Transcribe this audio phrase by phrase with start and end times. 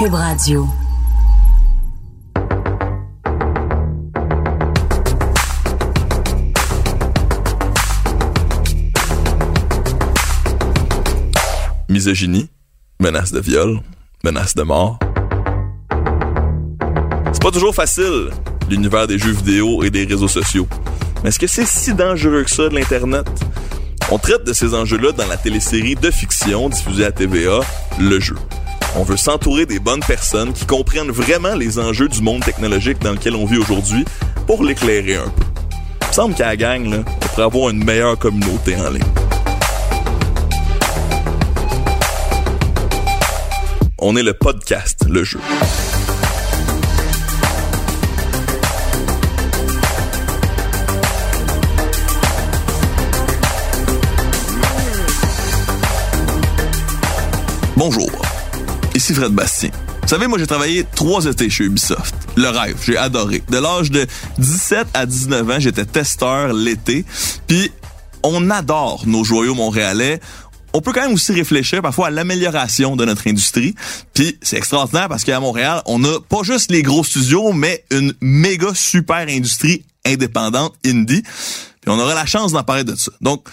[0.00, 0.66] Cube Radio.
[11.90, 12.48] misogynie,
[12.98, 13.82] menace de viol,
[14.24, 14.98] menace de mort.
[17.34, 18.30] C'est pas toujours facile,
[18.70, 20.66] l'univers des jeux vidéo et des réseaux sociaux.
[21.22, 23.26] Mais est-ce que c'est si dangereux que ça de l'Internet?
[24.10, 27.60] On traite de ces enjeux-là dans la télésérie de fiction diffusée à TVA,
[27.98, 28.36] Le Jeu.
[28.96, 33.12] On veut s'entourer des bonnes personnes qui comprennent vraiment les enjeux du monde technologique dans
[33.12, 34.04] lequel on vit aujourd'hui
[34.46, 35.44] pour l'éclairer un peu.
[36.02, 39.04] Il me semble qu'à la gang, là, on pourrait avoir une meilleure communauté en ligne.
[43.98, 45.40] On est le podcast, le jeu.
[57.76, 58.10] Bonjour,
[59.00, 59.70] ici Fred Bastien.
[60.02, 62.14] Vous savez, moi j'ai travaillé trois étés chez Ubisoft.
[62.36, 63.42] Le rêve, j'ai adoré.
[63.48, 64.06] De l'âge de
[64.36, 67.06] 17 à 19 ans, j'étais testeur l'été.
[67.46, 67.72] Puis
[68.22, 70.20] on adore nos joyaux montréalais
[70.72, 73.74] on peut quand même aussi réfléchir parfois à l'amélioration de notre industrie.
[74.14, 78.12] Puis c'est extraordinaire parce qu'à Montréal, on a pas juste les gros studios, mais une
[78.20, 81.22] méga super industrie indépendante indie.
[81.80, 83.10] Puis on aura la chance d'en parler de ça.
[83.20, 83.48] Donc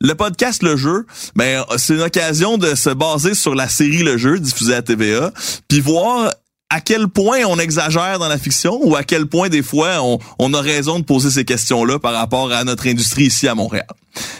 [0.00, 1.06] le podcast Le Jeu,
[1.36, 5.30] ben c'est une occasion de se baser sur la série Le Jeu diffusée à TVA,
[5.68, 6.30] puis voir
[6.70, 10.00] à quel point on exagère dans la fiction ou à quel point des fois
[10.38, 13.86] on, a raison de poser ces questions-là par rapport à notre industrie ici à Montréal.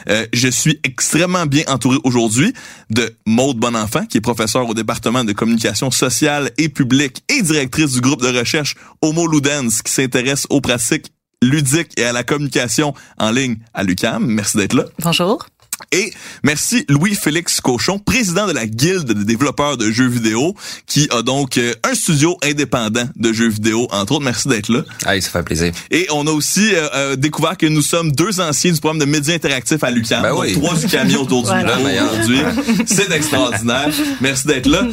[0.08, 2.54] Euh, je suis extrêmement bien entouré aujourd'hui
[2.88, 7.92] de Maude Bonenfant, qui est professeure au département de communication sociale et publique et directrice
[7.92, 11.12] du groupe de recherche Homo Ludens, qui s'intéresse aux pratiques
[11.42, 14.26] ludiques et à la communication en ligne à l'UCAM.
[14.26, 14.84] Merci d'être là.
[14.98, 15.46] Bonjour.
[15.92, 20.54] Et merci Louis-Félix Cochon, président de la Guilde des développeurs de jeux vidéo,
[20.86, 24.24] qui a donc euh, un studio indépendant de jeux vidéo, entre autres.
[24.24, 24.82] Merci d'être là.
[25.04, 25.72] Allez, ça fait plaisir.
[25.90, 29.04] Et on a aussi euh, euh, découvert que nous sommes deux anciens du programme de
[29.04, 30.22] médias interactifs à l'UQAM.
[30.22, 30.52] Ben oui.
[30.54, 31.78] trois du camion autour du voilà.
[31.78, 32.40] aujourd'hui.
[32.86, 33.88] C'est extraordinaire.
[34.20, 34.86] Merci d'être là.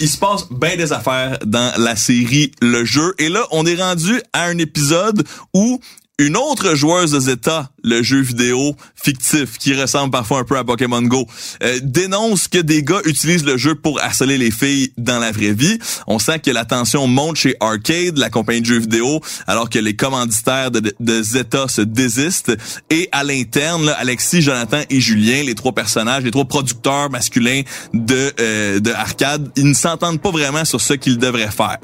[0.00, 3.14] il se passe bien des affaires dans la série Le Jeu.
[3.18, 5.80] Et là, on est rendu à un épisode où
[6.18, 10.62] une autre joueuse de Zeta, le jeu vidéo fictif qui ressemble parfois un peu à
[10.62, 11.26] Pokémon Go,
[11.62, 15.52] euh, dénonce que des gars utilisent le jeu pour harceler les filles dans la vraie
[15.52, 15.76] vie.
[16.06, 19.80] On sent que la tension monte chez Arcade, la compagnie de jeux vidéo, alors que
[19.80, 22.56] les commanditaires de, Zeta se désistent.
[22.90, 28.32] Et à l'interne, Alexis, Jonathan et Julien, les trois personnages, les trois producteurs masculins de,
[28.38, 31.78] euh, de Arcade, ils ne s'entendent pas vraiment sur ce qu'ils devraient faire.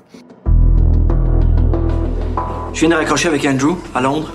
[2.80, 4.32] Je viens de raccrocher avec Andrew à Londres?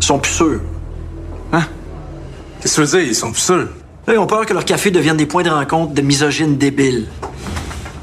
[0.00, 0.60] Ils sont plus sûrs.
[1.52, 1.62] Hein?
[2.58, 3.08] Qu'est-ce que tu veux dire?
[3.10, 3.68] Ils sont plus sûrs?
[4.06, 7.06] Là, ils ont peur que leur café devienne des points de rencontre de misogynes débiles.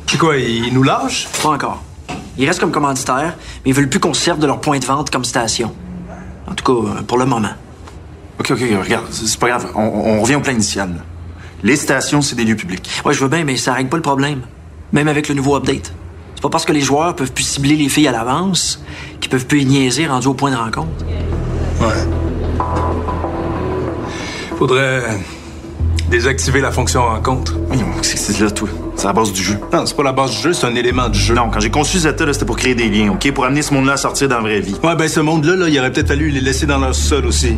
[0.05, 1.27] C'est quoi, ils nous lâchent?
[1.41, 1.81] Pas encore.
[2.38, 3.35] Ils restent comme commanditaires,
[3.66, 5.73] mais ils veulent plus qu'on se serve de leur point de vente comme station.
[6.47, 7.53] En tout cas, euh, pour le moment.
[8.39, 9.72] OK, OK, regarde, c'est pas grave.
[9.73, 10.89] On, on, revient au plan initial.
[10.89, 11.01] Là.
[11.63, 13.01] Les stations, c'est des lieux publics.
[13.05, 14.41] Ouais, je veux bien, mais ça règle pas le problème.
[14.91, 15.91] Même avec le nouveau update.
[16.41, 18.81] C'est pas parce que les joueurs peuvent plus cibler les filles à l'avance
[19.19, 20.90] qu'ils peuvent plus y niaiser rendu au point de rencontre.
[21.79, 21.88] Ouais.
[24.57, 25.03] Faudrait
[26.09, 27.59] désactiver la fonction rencontre.
[27.69, 28.68] Oui, c'est là, toi.
[28.96, 29.59] C'est la base du jeu.
[29.72, 31.35] Non, c'est pas la base du jeu, c'est un élément du jeu.
[31.35, 33.31] Non, quand j'ai conçu Zeta, c'était pour créer des liens, OK?
[33.34, 34.75] Pour amener ce monde-là à sortir dans la vraie vie.
[34.84, 37.56] Ouais, ben ce monde-là, là, il aurait peut-être fallu les laisser dans leur sol aussi.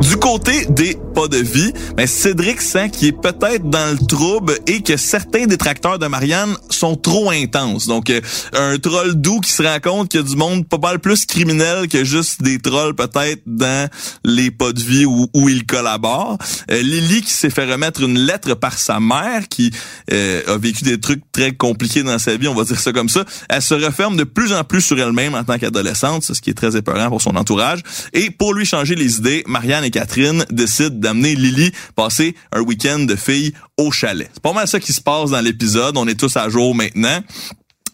[0.00, 4.58] Du côté des pas de vie, mais Cédric sent qu'il est peut-être dans le trouble
[4.66, 7.86] et que certains détracteurs de Marianne sont trop intenses.
[7.86, 8.20] Donc, euh,
[8.52, 11.24] un troll doux qui se rend compte qu'il y a du monde pas mal plus
[11.24, 13.88] criminel que juste des trolls peut-être dans
[14.24, 16.38] les pas de vie où, où il collabore.
[16.70, 19.70] Euh, Lily qui s'est fait remettre une lettre par sa mère qui
[20.12, 23.08] euh, a vécu des trucs très compliqués dans sa vie, on va dire ça comme
[23.08, 23.24] ça.
[23.48, 26.54] Elle se referme de plus en plus sur elle-même en tant qu'adolescente, ce qui est
[26.54, 27.80] très épeurant pour son entourage.
[28.12, 33.00] Et pour lui changer les idées, Marianne et Catherine décident d'amener Lily passer un week-end
[33.00, 34.28] de filles au chalet.
[34.32, 35.96] C'est pas mal ça qui se passe dans l'épisode.
[35.96, 37.22] On est tous à jour maintenant.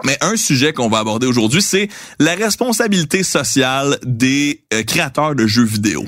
[0.05, 5.47] Mais un sujet qu'on va aborder aujourd'hui, c'est la responsabilité sociale des euh, créateurs de
[5.47, 6.05] jeux vidéo.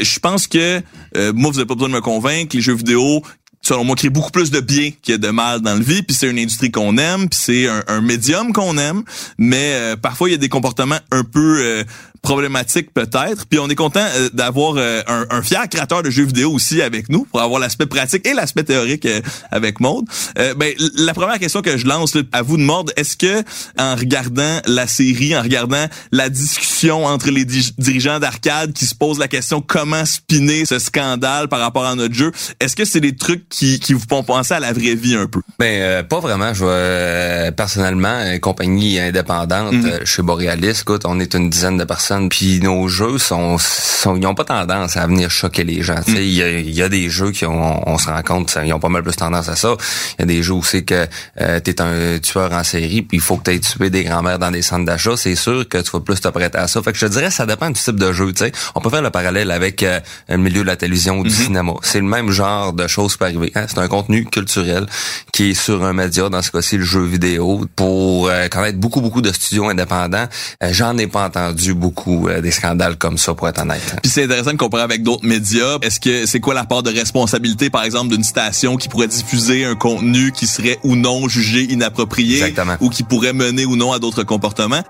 [0.00, 0.80] Je pense que
[1.16, 3.22] euh, moi, vous n'avez pas besoin de me convaincre, les jeux vidéo
[3.66, 6.02] selon moi, créent beaucoup plus de bien que de mal dans le vie.
[6.02, 9.02] Puis c'est une industrie qu'on aime, puis c'est un, médium qu'on aime.
[9.38, 11.82] Mais euh, parfois, il y a des comportements un peu
[12.24, 13.46] problématique peut-être.
[13.46, 16.80] Puis on est content euh, d'avoir euh, un, un, fier créateur de jeux vidéo aussi
[16.80, 20.06] avec nous pour avoir l'aspect pratique et l'aspect théorique euh, avec Maude.
[20.56, 23.44] ben, la première question que je lance à vous de Maude, est-ce que
[23.78, 29.18] en regardant la série, en regardant la discussion entre les dirigeants d'arcade qui se posent
[29.18, 33.14] la question comment spinner ce scandale par rapport à notre jeu, est-ce que c'est des
[33.14, 35.42] trucs qui, qui vous font penser à la vraie vie un peu?
[35.58, 36.54] Ben pas vraiment.
[36.54, 40.06] Je vois personnellement une compagnie indépendante mm-hmm.
[40.06, 40.80] chez Borealis.
[40.80, 44.44] Écoute, on est une dizaine de personnes puis nos jeux sont, sont ils ont pas
[44.44, 46.00] tendance à venir choquer les gens.
[46.06, 46.16] Mm.
[46.16, 49.02] Il y, a, des jeux qui ont, on se rend compte, ils ont pas mal
[49.02, 49.76] plus tendance à ça.
[50.18, 51.06] Il y a des jeux où c'est que
[51.40, 54.04] euh, tu es un tueur en série, puis il faut que tu aies tué des
[54.04, 55.16] grands-mères dans des centres d'achat.
[55.16, 56.82] C'est sûr que tu vas plus te prêter à ça.
[56.82, 58.32] Fait que je te dirais, ça dépend du type de jeu.
[58.74, 61.44] On peut faire le parallèle avec euh, le milieu de la télévision ou du mm-hmm.
[61.44, 61.72] cinéma.
[61.82, 63.52] C'est le même genre de choses qui peut arriver.
[63.54, 63.66] Hein.
[63.68, 64.86] C'est un contenu culturel
[65.32, 67.64] qui est sur un média, dans ce cas-ci le jeu vidéo.
[67.76, 70.26] Pour euh, connaître beaucoup, beaucoup de studios indépendants,
[70.62, 73.96] euh, j'en ai pas entendu beaucoup euh, des scandales comme ça, pour être honnête.
[74.02, 75.78] Puis c'est intéressant de comparer avec d'autres médias.
[75.82, 79.64] Est-ce que c'est quoi la part de responsabilité, par exemple, d'une station qui pourrait diffuser
[79.64, 82.76] un contenu qui serait ou non jugé inapproprié Exactement.
[82.80, 84.82] ou qui pourrait mener ou non à d'autres comportements?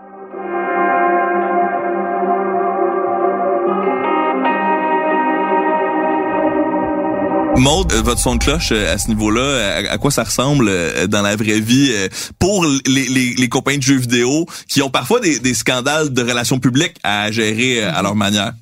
[7.56, 11.06] Maud, euh, votre son de cloche euh, à ce niveau-là, à, quoi ça ressemble euh,
[11.06, 11.92] dans la vraie vie
[12.38, 16.96] pour les compagnies de jeux vidéo qui ont parfois des, des scandales de relations publiques
[17.02, 18.52] à gérer à leur manière?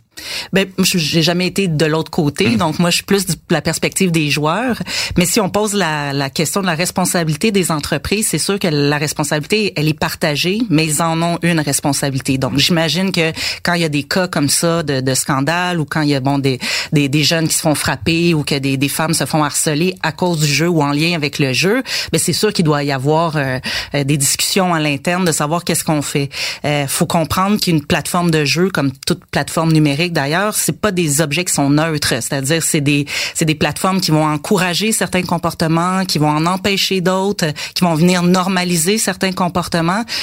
[0.53, 2.57] Ben, j'ai jamais été de l'autre côté, mm.
[2.57, 4.79] donc moi je suis plus de la perspective des joueurs.
[5.17, 8.69] Mais si on pose la, la question de la responsabilité des entreprises, c'est sûr que
[8.69, 12.39] la responsabilité elle est partagée, mais ils en ont une responsabilité.
[12.39, 13.33] Donc j'imagine que
[13.63, 16.15] quand il y a des cas comme ça de, de scandale ou quand il y
[16.15, 16.59] a bon des,
[16.93, 19.97] des, des jeunes qui se font frapper ou que des, des femmes se font harceler
[20.03, 21.83] à cause du jeu ou en lien avec le jeu,
[22.13, 23.59] ben c'est sûr qu'il doit y avoir euh,
[23.95, 26.29] euh, des discussions à l'interne de savoir qu'est-ce qu'on fait.
[26.65, 31.21] Euh, faut comprendre qu'une plateforme de jeu comme toute plateforme numérique d'ailleurs, c'est pas des
[31.21, 36.05] objets qui sont neutres, c'est-à-dire c'est des c'est des plateformes qui vont encourager certains comportements,
[36.05, 39.63] qui vont en empêcher d'autres, qui vont venir normaliser certains comportements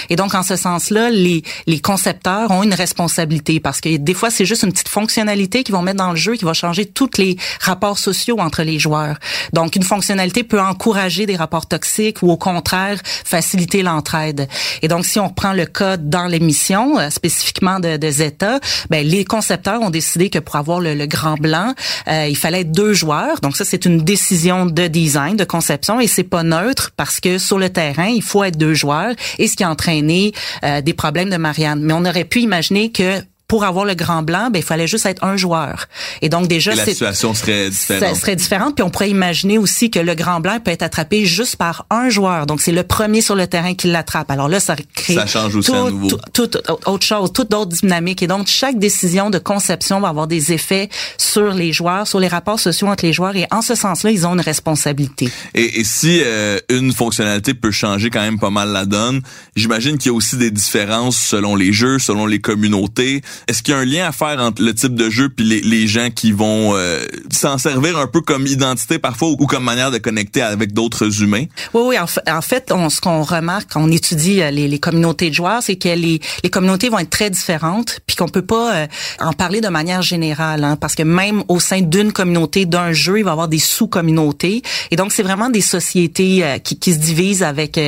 [0.10, 4.30] et donc en ce sens-là, les les concepteurs ont une responsabilité parce que des fois
[4.30, 7.12] c'est juste une petite fonctionnalité qu'ils vont mettre dans le jeu qui va changer tous
[7.18, 9.18] les rapports sociaux entre les joueurs.
[9.54, 14.48] Donc une fonctionnalité peut encourager des rapports toxiques ou au contraire faciliter l'entraide.
[14.82, 18.60] Et donc si on reprend le cas dans l'émission euh, spécifiquement de, de Zeta,
[18.90, 21.74] ben les concepteurs ont décidé que pour avoir le, grand blanc,
[22.08, 23.40] euh, il fallait deux joueurs.
[23.42, 27.38] Donc ça, c'est une décision de design, de conception, et c'est pas neutre parce que
[27.38, 30.34] sur le terrain, il faut être deux joueurs, et ce qui a entraîné
[30.64, 31.82] euh, des problèmes de Marianne.
[31.82, 35.08] Mais on aurait pu imaginer que pour avoir le grand blanc, ben il fallait juste
[35.08, 35.88] être un joueur.
[36.22, 38.16] Et donc déjà, Et la situation serait différente.
[38.16, 38.76] Ça serait différente.
[38.76, 42.10] Puis on pourrait imaginer aussi que le grand blanc peut être attrapé juste par un
[42.10, 42.46] joueur.
[42.46, 44.30] Donc c'est le premier sur le terrain qui l'attrape.
[44.30, 46.10] Alors là, ça crée ça change aussi tout, nouveau.
[46.32, 48.22] Tout, tout, autre chose, toute d'autres dynamiques.
[48.22, 50.88] Et donc chaque décision de conception va avoir des effets
[51.18, 53.36] sur les joueurs, sur les rapports sociaux entre les joueurs.
[53.36, 55.28] Et en ce sens-là, ils ont une responsabilité.
[55.56, 59.22] Et, et si euh, une fonctionnalité peut changer quand même pas mal la donne,
[59.56, 63.24] j'imagine qu'il y a aussi des différences selon les jeux, selon les communautés.
[63.48, 65.62] Est-ce qu'il y a un lien à faire entre le type de jeu puis les,
[65.62, 69.92] les gens qui vont euh, s'en servir un peu comme identité parfois ou comme manière
[69.92, 71.46] de connecter avec d'autres humains?
[71.74, 71.96] Oui, oui.
[72.00, 75.76] En, fait, ce qu'on remarque quand on étudie euh, les, les communautés de joueurs, c'est
[75.76, 78.88] que les, les communautés vont être très différentes puis qu'on peut pas euh,
[79.20, 83.20] en parler de manière générale hein, parce que même au sein d'une communauté, d'un jeu,
[83.20, 84.62] il va y avoir des sous-communautés.
[84.92, 87.80] Et donc, c'est vraiment des sociétés qui, qui, se divisent avec,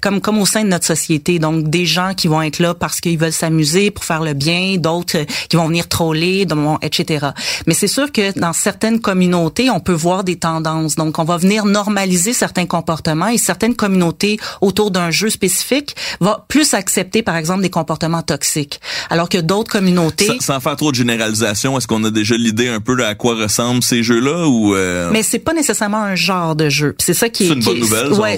[0.00, 1.38] comme, comme au sein de notre société.
[1.38, 4.76] Donc, des gens qui vont être là parce qu'ils veulent s'amuser, pour faire le bien,
[4.76, 6.46] d'autres qui vont venir troller,
[6.82, 7.28] etc.
[7.66, 10.96] Mais c'est sûr que dans certaines communautés, on peut voir des tendances.
[10.96, 16.36] Donc, on va venir normaliser certains comportements et certaines communautés autour d'un jeu spécifique vont
[16.48, 18.80] plus accepter, par exemple, des comportements toxiques.
[19.08, 20.38] Alors que d'autres communautés...
[20.40, 23.34] Sans, faire trop de généralisation, est-ce qu'on a déjà l'idée un peu de à quoi
[23.34, 24.74] ressemblent ces jeux-là ou...
[24.74, 25.10] Euh...
[25.12, 26.94] Mais c'est pas nécessairement un genre de jeu.
[26.98, 27.48] C'est ça qui est...
[27.48, 28.36] C'est une bonne nouvelle, ouais,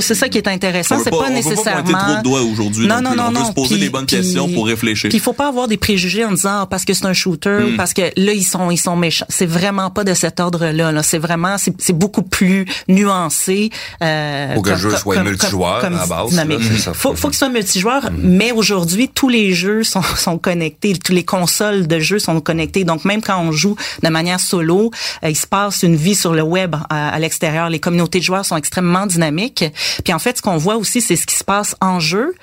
[0.00, 0.98] c'est ça qui est intéressant.
[1.02, 1.80] C'est pas, pas nécessairement...
[1.80, 2.86] On peut pas pointer trop de doigts aujourd'hui.
[2.86, 5.10] Non, non, non, on peut se poser les bonnes questions pour réfléchir.
[5.12, 7.58] il faut pas avoir des préjugés préjugés en disant ah, parce que c'est un shooter
[7.72, 9.26] ou parce que là ils sont ils sont méchants.
[9.28, 10.92] C'est vraiment pas de cet ordre-là.
[10.92, 11.02] Là.
[11.02, 13.70] C'est vraiment c'est, c'est beaucoup plus nuancé.
[14.02, 16.44] Euh, Faut que le comme- jeu comme- soit comme- multijoueur comme à la base, là,
[16.78, 16.94] ça.
[16.94, 20.92] Faut, faut qu'il soit multijoueur, mais aujourd'hui tous les jeux sont, sont connectés.
[21.04, 22.84] Tous les consoles de jeux sont connectées.
[22.84, 24.92] Donc même quand on joue de manière solo,
[25.24, 27.70] euh, il se passe une vie sur le web à, à l'extérieur.
[27.70, 29.64] Les communautés de joueurs sont extrêmement dynamiques.
[30.04, 32.34] Puis en fait, ce qu'on voit aussi, c'est ce qui se passe en jeu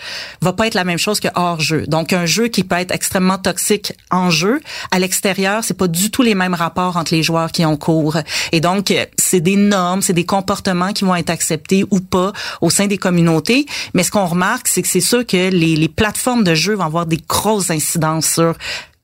[0.41, 1.85] va pas être la même chose que hors jeu.
[1.87, 4.59] Donc un jeu qui peut être extrêmement toxique en jeu,
[4.89, 8.17] à l'extérieur, c'est pas du tout les mêmes rapports entre les joueurs qui ont cours.
[8.51, 12.33] Et donc euh, c'est des normes, c'est des comportements qui vont être acceptés ou pas
[12.61, 13.67] au sein des communautés.
[13.93, 16.85] Mais ce qu'on remarque, c'est que c'est sûr que les, les plateformes de jeu vont
[16.85, 18.55] avoir des grosses incidences sur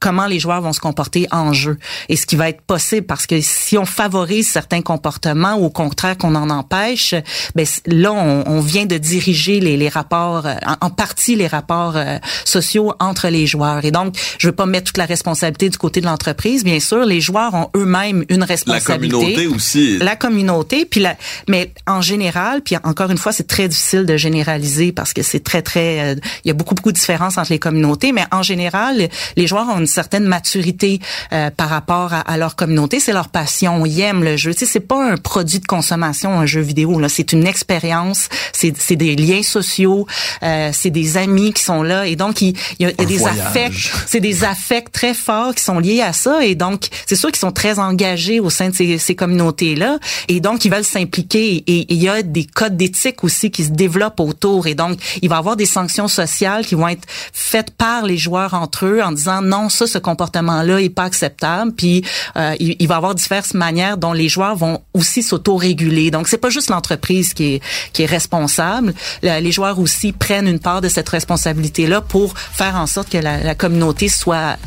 [0.01, 1.77] comment les joueurs vont se comporter en jeu
[2.09, 5.69] et ce qui va être possible parce que si on favorise certains comportements ou au
[5.69, 7.13] contraire qu'on en empêche,
[7.55, 11.47] ben là on, on vient de diriger les, les rapports euh, en, en partie les
[11.47, 13.85] rapports euh, sociaux entre les joueurs.
[13.85, 16.63] Et donc je veux pas mettre toute la responsabilité du côté de l'entreprise.
[16.63, 19.11] Bien sûr les joueurs ont eux-mêmes une La responsabilité.
[19.17, 19.97] communauté aussi.
[19.99, 21.15] la communauté puis la
[21.47, 25.43] mais en général puis encore une fois c'est très difficile de généraliser parce que c'est
[25.43, 28.41] très très euh, il y a beaucoup beaucoup de différences entre les communautés mais en
[28.41, 30.99] général les joueurs ont une certaine maturité
[31.33, 32.99] euh, par rapport à, à leur communauté.
[32.99, 33.85] C'est leur passion.
[33.85, 34.53] Ils aiment le jeu.
[34.53, 37.09] Tu sais c'est pas un produit de consommation un jeu vidéo là.
[37.09, 38.29] C'est une expérience.
[38.53, 40.07] C'est c'est des liens sociaux
[40.43, 42.07] euh, c'est des amis qui sont là.
[42.07, 43.39] Et donc il, il y a, il y a des voyage.
[43.39, 43.91] affects.
[44.07, 46.45] C'est des affects très forts qui sont liés à ça.
[46.45, 49.97] Et donc c'est sûr qu'ils sont très engagés au sein de ces, ces communautés là
[50.27, 51.63] et donc ils veulent s'impliquer.
[51.67, 54.67] Et et il y a des codes d'éthique aussi qui se développent autour.
[54.67, 58.17] Et donc il va y avoir des sanctions sociales qui vont être faites par les
[58.17, 62.03] joueurs entre eux en disant non ça ce comportement là est pas acceptable puis
[62.35, 66.27] euh, il, il va y avoir diverses manières dont les joueurs vont aussi s'auto-réguler donc
[66.27, 67.61] c'est pas juste l'entreprise qui est
[67.93, 72.35] qui est responsable Le- les joueurs aussi prennent une part de cette responsabilité là pour
[72.37, 74.57] faire en sorte que la, la communauté soit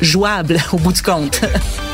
[0.00, 1.40] jouable au bout du compte.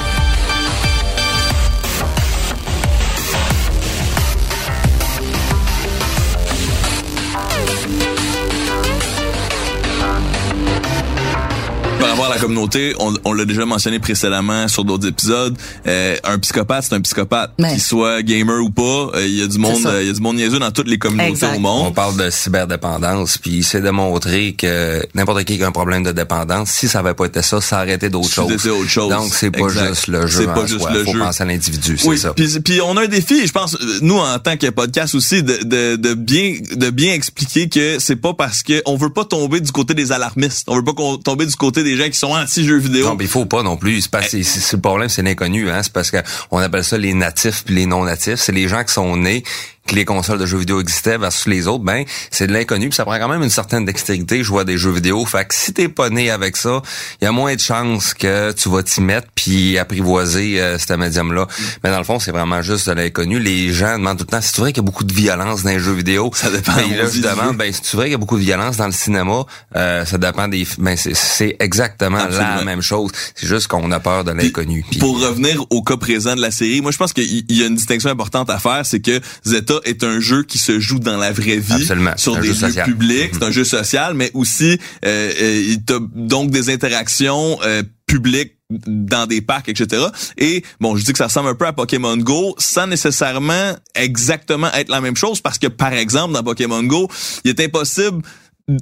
[11.99, 15.57] Par rapport à la communauté, on, on l'a déjà mentionné précédemment sur d'autres épisodes.
[15.87, 17.71] euh, un psychopathe, c'est un psychopathe, Ouais.
[17.73, 18.83] qu'il soit gamer ou pas.
[19.17, 20.87] euh, Il y a du monde, euh, il y a du monde niaiseux dans toutes
[20.89, 21.55] les communautés Exact.
[21.55, 21.95] au On monde.
[21.95, 26.71] parle de cyberdépendance, puis c'est démontré que n'importe qui qui a un problème de dépendance,
[26.71, 28.53] si ça avait pas été ça, ça aurait été d'autres choses.
[28.69, 29.11] autre chose.
[29.11, 29.89] Donc c'est pas Exact.
[29.89, 30.39] juste le jeu.
[30.43, 30.91] C'est pas en juste soi.
[30.93, 31.19] le Faut jeu.
[31.19, 32.33] penser à l'individu, c'est Oui, ça.
[32.33, 35.65] puis, puis on a un défi, je pense, nous en tant que podcast aussi, de,
[35.65, 39.61] de, de bien de bien expliquer que c'est pas parce que on veut pas tomber
[39.61, 42.29] du côté des alarmistes, on veut pas qu'on- tomber du côté des gens qui sont
[42.33, 43.05] anti-jeux vidéo.
[43.07, 44.03] Non, mais il faut pas non plus.
[44.03, 45.81] C'est pas, c'est, c'est- c'est le problème, c'est l'inconnu, hein.
[45.83, 46.19] C'est parce que
[46.51, 48.37] on appelle ça les natifs puis les non natifs.
[48.41, 49.43] C'est les gens qui sont nés
[49.89, 53.05] que les consoles de jeux vidéo existaient versus les autres, ben c'est de l'inconnu, ça
[53.05, 55.25] prend quand même une certaine dextérité jouer à des jeux vidéo.
[55.25, 56.83] Fait que si t'es pas né avec ça,
[57.21, 60.93] il y a moins de chances que tu vas t'y mettre puis apprivoiser euh, ce
[60.93, 61.43] médium-là.
[61.43, 61.63] Mm.
[61.83, 63.41] Mais dans le fond, c'est vraiment juste de l'inconnu.
[63.41, 65.71] Les gens demandent tout le temps, c'est vrai qu'il y a beaucoup de violence dans
[65.71, 66.31] les jeux vidéo?
[66.35, 68.45] Ça dépend, Ben, on là, je demande, ben c'est vrai qu'il y a beaucoup de
[68.45, 69.45] violence dans le cinéma.
[69.75, 72.57] Euh, ça dépend des, ben c'est, exactement Absolument.
[72.57, 73.11] la même chose.
[73.35, 74.85] C'est juste qu'on a peur de l'inconnu.
[75.01, 77.63] Pour revenir au cas présent de la série, moi je pense qu'il y il y
[77.63, 80.99] a une distinction importante à faire, c'est que Zeta est un jeu qui se joue
[80.99, 82.17] dans la vraie vie, Absolument.
[82.17, 82.87] sur Un des lieux social.
[82.87, 87.83] publics, c'est un jeu social, mais aussi euh, euh, il t'a donc des interactions euh,
[88.07, 90.07] publiques dans des parcs, etc.
[90.37, 94.71] Et bon, je dis que ça ressemble un peu à Pokémon Go, sans nécessairement exactement
[94.75, 97.09] être la même chose, parce que par exemple dans Pokémon Go,
[97.45, 98.23] il est impossible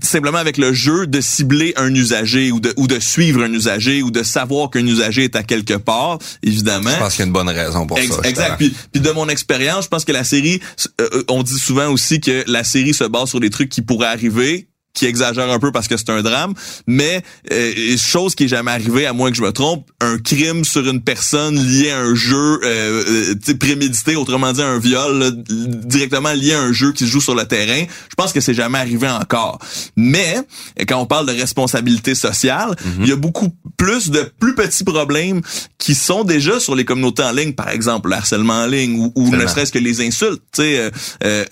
[0.03, 4.03] simplement avec le jeu de cibler un usager ou de ou de suivre un usager
[4.03, 7.27] ou de savoir qu'un usager est à quelque part évidemment Je pense qu'il y a
[7.27, 8.21] une bonne raison pour Ex- ça.
[8.29, 8.57] exact.
[8.59, 10.61] Puis, puis de mon expérience, je pense que la série,
[11.01, 13.83] euh, euh, on dit souvent aussi que la série se base sur des trucs qui
[13.83, 16.55] pourraient arriver qui exagère un peu parce que c'est un drame,
[16.87, 17.23] mais
[17.53, 20.89] euh, chose qui est jamais arrivée, à moins que je me trompe, un crime sur
[20.89, 26.33] une personne lié à un jeu euh, euh, prémédité, autrement dit un viol là, directement
[26.33, 27.85] lié à un jeu qui se joue sur le terrain.
[28.09, 29.59] Je pense que c'est jamais arrivé encore.
[29.97, 30.39] Mais
[30.89, 35.43] quand on parle de responsabilité sociale, il y a beaucoup plus de plus petits problèmes
[35.79, 39.13] qui sont déjà sur les communautés en ligne, par exemple le harcèlement en ligne ou,
[39.15, 40.43] ou ne serait-ce que les insultes.
[40.53, 40.91] Tu sais, euh,
[41.25, 41.45] euh,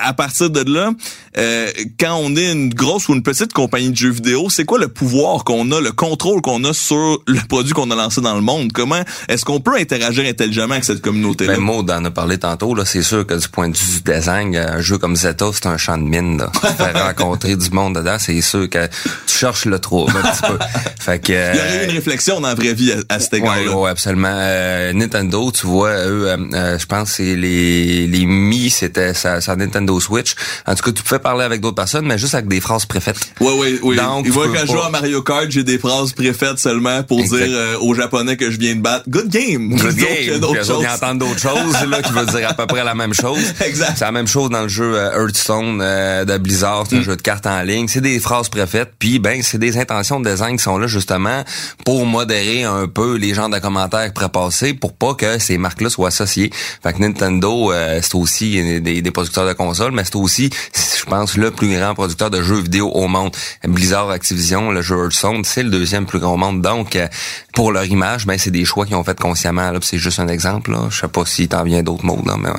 [0.00, 0.92] à partir de là,
[1.38, 4.78] euh, quand on est une grosse ou une petite compagnie de jeux vidéo, c'est quoi
[4.78, 8.34] le pouvoir qu'on a, le contrôle qu'on a sur le produit qu'on a lancé dans
[8.34, 8.72] le monde?
[8.72, 11.54] Comment est-ce qu'on peut interagir intelligemment avec cette communauté-là?
[11.54, 12.84] Ben, Maud en a parlé tantôt, là.
[12.86, 15.76] C'est sûr que du point de vue du design, un jeu comme Zeta, c'est un
[15.76, 16.50] champ de mine, là.
[16.76, 20.58] Faire rencontrer du monde dedans, c'est sûr que tu cherches le trouble, un petit peu.
[20.98, 23.20] Fait que, Il y aurait eu euh, une réflexion dans la vraie vie à, à
[23.20, 23.76] cet Ouais, égard-là.
[23.76, 24.28] ouais, absolument.
[24.32, 29.12] Euh, Nintendo, tu vois, eux, euh, euh, je pense que c'est les les Mi, c'était
[29.14, 30.34] sa, sa Nintendo Switch.
[30.66, 32.86] En tout cas, tu pouvais parler avec d'autres personnes, mais juste avec des phrases phrases
[32.86, 33.16] préfaites.
[33.40, 33.96] Ouais, ouais, oui.
[33.96, 37.38] Donc, moi, quand je joue à Mario Kart, j'ai des phrases préfaites seulement pour Exact.
[37.38, 39.04] dire euh, aux Japonais que je viens de battre.
[39.08, 39.74] Good game!
[39.74, 40.38] Good game.
[40.38, 40.84] d'autres choses.
[40.84, 43.40] ils entendent d'autres choses, là, qui veut dire à peu près la même chose.
[43.66, 43.94] Exact.
[43.96, 46.86] C'est la même chose dans le jeu euh, Hearthstone euh, de Blizzard, Mm.
[46.90, 47.88] c'est un jeu de cartes en ligne.
[47.88, 51.42] C'est des phrases préfaites, puis ben c'est des intentions de design qui sont là justement
[51.84, 56.08] pour modérer un peu les genres de commentaires prépassés pour pas que ces marques-là soient
[56.08, 56.50] associées.
[56.82, 60.50] Fait que Nintendo, euh, c'est aussi des, des producteurs de consoles, mais c'est aussi,
[60.98, 63.30] je pense, le plus grand producteur de jeux vidéo au monde.
[63.66, 66.62] Blizzard, Activision, le jeu Hearthstone, c'est le deuxième plus grand au monde.
[66.62, 67.06] Donc, euh,
[67.54, 69.70] pour leur image, ben c'est des choix qu'ils ont fait consciemment.
[69.70, 70.72] Là, c'est juste un exemple.
[70.72, 70.88] Là.
[70.90, 72.56] Je sais pas si t'en viens d'autres mots, là, mais ouais.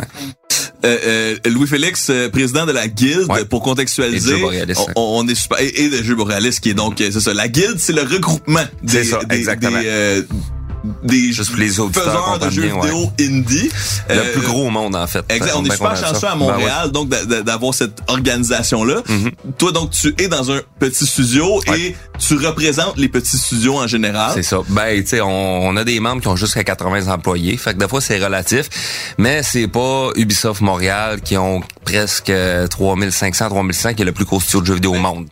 [0.83, 3.45] Euh, euh, Louis-Félix, euh, président de la Guilde, Ouais.
[3.45, 6.99] pour contextualiser, Jeux on, on est super, et, et de Jeux Boréalis, qui est donc,
[7.01, 9.79] euh, c'est ça, la Guilde, c'est le regroupement des, C'est ça, des, exactement.
[9.79, 10.21] des, euh,
[11.03, 13.69] des faiseurs de jeux bien, vidéo indie.
[14.09, 15.23] Le Euh, plus gros au monde, en fait.
[15.29, 15.53] Exact.
[15.55, 16.51] On est super chanceux à Ben ouais.
[16.53, 19.01] Montréal, donc d'a- d'a- d'avoir cette organisation-là.
[19.07, 19.31] Mhm.
[19.57, 21.79] Toi, donc, tu es dans un petit studio Ouais.
[21.79, 24.31] et tu représentes les petits studios en général.
[24.33, 24.59] C'est ça.
[24.69, 25.29] Ben, tu sais, on,
[25.67, 27.57] on a des membres qui ont jusqu'à 80 employés.
[27.57, 28.67] Fait que des fois, c'est relatif.
[29.17, 32.31] Mais c'est pas Ubisoft Montréal qui ont presque
[32.69, 35.27] 3500, 3600 qui est le plus gros studio de jeux vidéo au monde.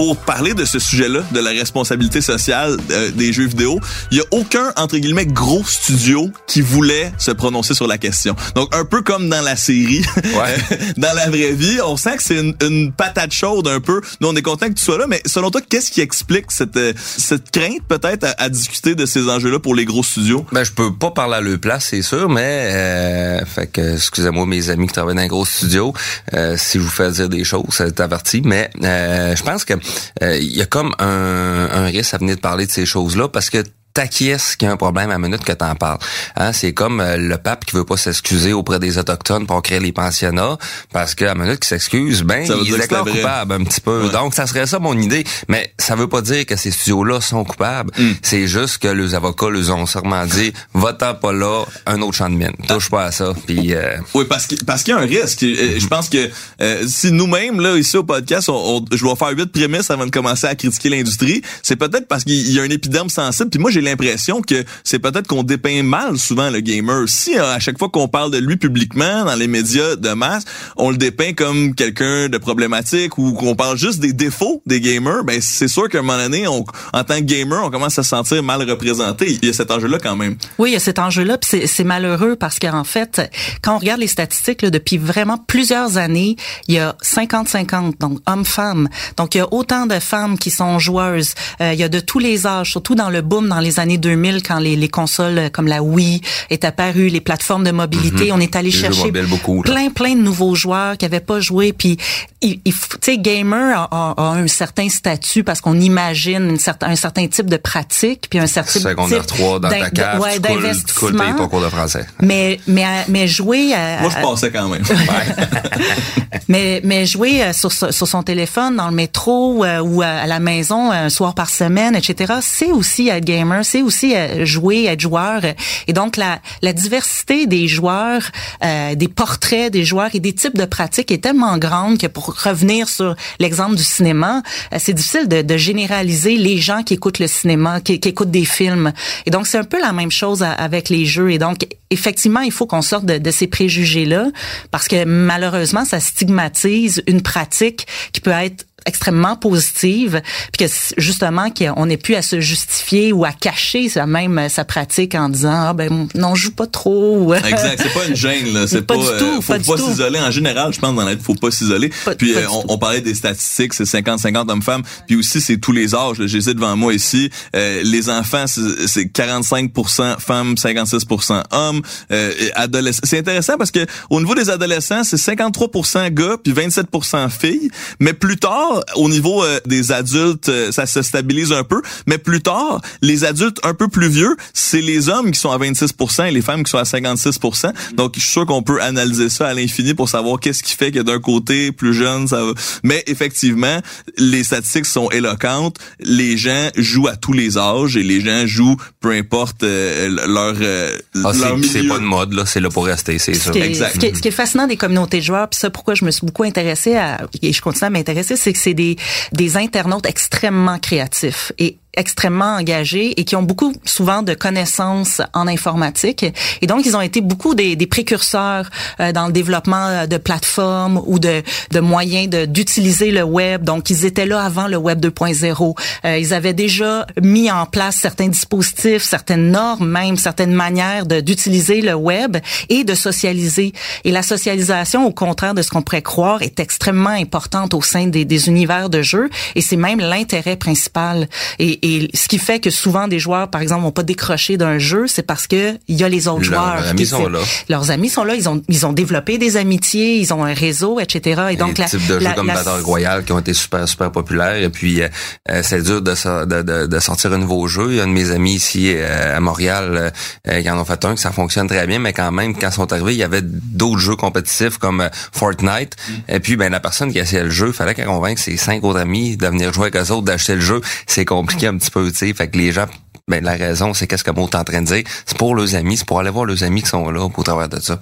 [0.00, 3.78] Pour parler de ce sujet-là, de la responsabilité sociale euh, des jeux vidéo,
[4.10, 8.34] il y a aucun, entre guillemets, gros studio qui voulait se prononcer sur la question.
[8.54, 10.56] Donc, un peu comme dans la série, Ouais.
[10.96, 14.00] dans la vraie vie, on sent que c'est une, une patate chaude un peu.
[14.22, 16.78] Nous, on est content que tu sois là, mais selon toi, qu'est-ce qui explique cette,
[16.78, 20.46] euh, cette crainte peut-être à, à discuter de ces enjeux-là pour les gros studios?
[20.50, 24.46] Ben, je peux pas parler à leur place, c'est sûr, mais euh, fait que excusez-moi
[24.46, 25.92] mes amis qui travaillent dans un gros studio,
[26.32, 29.74] euh, si je vous fais dire des choses, c'est averti, mais euh, je pense que
[30.20, 33.50] il y a comme un, un risque à venir de parler de ces choses-là parce
[33.50, 35.98] que t'acquiesces qu'il y a un problème à la minute que t'en parles.
[36.36, 39.80] Hein, c'est comme euh, le pape qui veut pas s'excuser auprès des autochtones pour créer
[39.80, 40.58] les pensionnats
[40.92, 43.10] parce qu'à la minute qu'il s'excuse, ben il que vrai.
[43.10, 44.04] coupable un petit peu.
[44.04, 44.10] Ouais.
[44.10, 47.44] Donc ça serait ça mon idée, mais ça veut pas dire que ces studios-là sont
[47.44, 47.90] coupables.
[47.98, 48.10] Mm.
[48.22, 52.28] C'est juste que les avocats les ont sûrement dit va-t'en pas là, un autre champ
[52.30, 52.52] de mine.
[52.68, 53.32] Touche pas à ça.
[53.46, 55.42] Puis euh, Oui, parce que parce qu'il y a un risque.
[55.42, 56.30] Euh, Je pense que
[56.62, 60.06] euh, si nous-mêmes là ici au podcast, on, on- je dois faire huit prémices avant
[60.06, 63.50] de commencer à critiquer l'industrie, c'est peut-être parce qu'il y a un épiderme sensible.
[63.50, 67.08] Puis moi, j'ai l'impression que c'est peut-être qu'on dépeint mal souvent le gamer.
[67.08, 70.44] Si euh, à chaque fois qu'on parle de lui publiquement dans les médias de masse,
[70.76, 75.24] on le dépeint comme quelqu'un de problématique ou qu'on parle juste des défauts des gamers,
[75.24, 78.02] ben c'est sûr qu'à un moment donné, on, en tant que gamer, on commence à
[78.02, 79.38] se sentir mal représenté.
[79.42, 80.36] Il y a cet enjeu-là quand même.
[80.58, 83.30] Oui, il y a cet enjeu-là, puis c'est malheureux parce qu'en fait,
[83.62, 86.36] quand on regarde les statistiques, là, depuis vraiment plusieurs années,
[86.68, 88.88] il y a 50-50, donc hommes-femmes.
[89.16, 91.34] Donc, il y a autant de femmes qui sont joueuses.
[91.60, 93.98] Euh, il y a de tous les âges, surtout dans le boom dans les années
[93.98, 98.32] 2000, quand les, les consoles euh, comme la Wii est apparue, les plateformes de mobilité,
[98.32, 101.72] on est allé Les chercher beaucoup, plein, plein de nouveaux joueurs qui avaient pas joué.
[101.72, 101.96] Puis,
[102.42, 106.50] il, il faut- tu sais, gamer a, a- a un certain statut parce qu'on imagine
[106.50, 109.90] une certain, un certain type de pratique, puis un certain secondaire type 3 dans ta
[109.90, 110.48] cave, ouais, tu coules,
[110.86, 111.34] tu coules payer d'investissement.
[111.36, 112.06] ton cours de français.
[112.20, 114.82] Mais mais à- mais jouer à, Moi, je passais quand même.
[116.48, 120.40] mais mais jouer euh, sur sur son téléphone dans le métro euh, ou à, la
[120.40, 124.84] maison euh, un soir par semaine etc c'est aussi être gamer c'est aussi euh, jouer
[124.84, 125.42] être joueur.
[125.86, 128.22] Et donc la la diversité des joueurs
[128.64, 132.34] euh, des portraits des joueurs et des types de pratiques est tellement grande que pour
[132.42, 134.42] revenir sur l'exemple du cinéma
[134.72, 138.30] euh, c'est difficile de, de généraliser les gens qui écoutent le cinéma qui, qui écoutent
[138.30, 138.92] des films.
[139.26, 141.30] Et donc c'est un peu la même chose avec les jeux.
[141.30, 144.26] Et donc effectivement il faut qu'on sorte de, de ces préjugés là
[144.70, 151.50] parce que malheureusement ça stigmatise une pratique qui peut être extrêmement positive puis que justement
[151.50, 155.68] qu'on n'ait plus à se justifier ou à cacher même euh, sa pratique en disant
[155.68, 158.96] ah ben non je joue pas trop Exact, c'est pas une gêne là, c'est Pas
[158.96, 160.18] pas, du euh, tout, faut pas s'isoler.
[160.18, 161.90] En général, je pense dans la vie, faut pas s'isoler.
[162.18, 165.58] Puis pas euh, on, parlait des statistiques, c'est 50 50 hommes femmes, puis aussi c'est
[165.58, 170.56] tous les âges, j'ai ça devant moi ici, Euh, les enfants c'est c'est 45% femmes,
[170.56, 171.04] 56
[171.52, 173.02] hommes, euh, et adolescents.
[173.04, 178.12] C'est intéressant parce que au niveau des adolescents, c'est 53% gars puis 27% filles, mais
[178.12, 182.40] plus tard au niveau euh, des adultes, euh, ça se stabilise un peu, mais plus
[182.40, 186.30] tard, les adultes un peu plus vieux, c'est les hommes qui sont à 26% et
[186.30, 189.54] les femmes qui sont à 56% Donc, je suis sûr qu'on peut analyser ça à
[189.54, 192.52] l'infini pour savoir qu'est-ce qui fait que d'un côté, plus jeune, ça va.
[192.82, 193.80] Mais effectivement,
[194.16, 195.76] les statistiques sont éloquentes.
[196.00, 200.54] Les gens jouent à tous les âges et les gens jouent peu importe euh, leur,
[200.60, 202.44] euh, Ah, leur c'est pas une mode, là.
[202.46, 203.50] C'est là pour rester, c'est Ce ça.
[203.50, 203.94] qui, est, Exact.
[203.94, 206.04] ce, qui est, ce qui est fascinant des communautés de joueurs, puis ça pourquoi je
[206.04, 208.96] me suis beaucoup intéressée à et je continue à m'intéresser, c'est que c'est des,
[209.32, 211.52] des internautes extrêmement créatifs.
[211.58, 216.24] Et extrêmement engagés et qui ont beaucoup souvent de connaissances en informatique.
[216.62, 220.16] Et donc ils ont été beaucoup des, des précurseurs euh, dans le développement euh, de
[220.16, 223.64] plateformes ou de, de moyens d'utiliser le web.
[223.64, 225.74] Donc ils étaient là avant le web 2.0
[226.04, 231.80] euh, ils avaient déjà mis en place certains dispositifs certaines normes même certaines manières d'utiliser
[231.80, 232.36] le web
[232.68, 233.72] et de socialiser.
[234.04, 238.06] Et la socialisation au contraire de ce qu'on pourrait croire est extrêmement importante au sein
[238.06, 241.28] des, des univers de jeu et c'est même l'intérêt principal.
[241.58, 244.78] Et et ce qui fait que souvent des joueurs, par exemple, vont pas décrocher d'un
[244.78, 246.76] jeu, c'est parce que il y a les autres joueurs.
[246.76, 247.38] Leurs amis sont là.
[247.68, 248.34] Leurs amis sont là.
[248.34, 251.42] Ils ont ils ont développé des amitiés, ils ont un réseau, etc.
[251.50, 254.56] Et donc des types de jeux comme Battle Royale qui ont été super super populaires.
[254.56, 255.08] Et puis euh,
[255.50, 256.12] euh, c'est dur de,
[256.44, 257.86] de, de, de, sortir un nouveau jeu.
[257.90, 260.12] Il y a un de mes amis ici euh, à Montréal
[260.46, 262.72] qui en ont fait un que ça fonctionne très bien, mais quand même quand ils
[262.72, 265.96] sont arrivés, il y avait d'autres jeux compétitifs comme Fortnite.
[265.96, 266.12] Mm.
[266.34, 268.84] Et puis ben la personne qui essayait le jeu, il fallait qu'elle convainque ses cinq
[268.84, 270.80] autres amis de venir jouer avec eux autres, d'acheter le jeu.
[271.06, 272.32] C'est compliqué un petit peu, tu sais.
[272.34, 272.86] Fait que les gens
[273.30, 275.04] ben, la raison, c'est qu'est-ce que Maud est en train de dire.
[275.24, 277.68] C'est pour leurs amis, c'est pour aller voir leurs amis qui sont là au travers
[277.68, 278.00] de ça.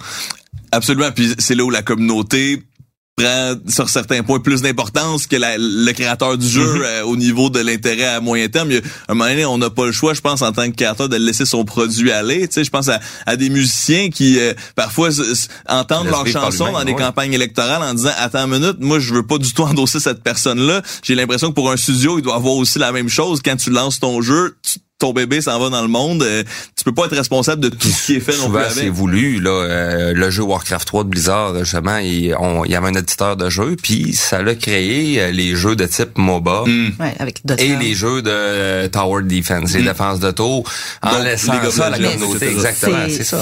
[0.72, 1.10] Absolument.
[1.12, 2.62] Puis c'est là où la communauté
[3.18, 6.84] prend sur certains points plus d'importance que le créateur du jeu mm-hmm.
[6.84, 8.70] euh, au niveau de l'intérêt à moyen terme.
[8.70, 10.76] Il à un moment donné, on n'a pas le choix, je pense, en tant que
[10.76, 12.46] créateur, de laisser son produit aller.
[12.48, 15.10] Tu sais, je pense à, des musiciens qui euh, parfois
[15.68, 19.26] entendent leurs chansons dans des campagnes électorales en disant Attends une minute, moi je veux
[19.26, 20.82] pas du tout endosser cette personne-là.
[21.02, 23.40] J'ai l'impression que pour un studio, il doit avoir aussi la même chose.
[23.44, 24.56] Quand tu lances ton jeu,
[24.98, 26.42] ton bébé s'en va dans le monde, euh,
[26.76, 29.40] tu peux pas être responsable de tout ce qui est fait non plus c'est voulu
[29.40, 33.48] là euh, le jeu Warcraft 3 de Blizzard justement, il, y avait un éditeur de
[33.48, 36.92] jeu puis ça l'a créé euh, les jeux de type MOBA mm.
[36.98, 39.86] ouais, avec et les jeux de Tower Defense, les mm.
[39.86, 40.68] défenses de tour
[41.02, 43.40] en laissant ça à la communauté exactement, c'est ça.